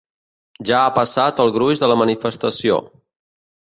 [0.69, 2.81] Ja ha passat el gruix de la manifestació.